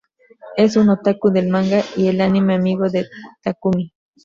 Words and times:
Es 0.57 0.77
un 0.77 0.89
otaku 0.89 1.29
del 1.29 1.49
manga 1.49 1.83
y 1.95 2.07
el 2.07 2.21
anime 2.21 2.55
amigo 2.55 2.89
de 2.89 3.07
Takumi. 3.43 3.93